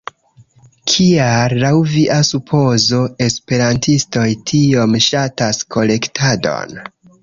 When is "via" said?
1.91-2.17